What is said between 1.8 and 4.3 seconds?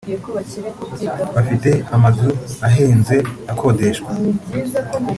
amazu ahenze akodeshwa